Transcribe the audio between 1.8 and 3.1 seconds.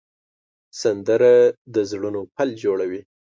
زړونو پل جوړوي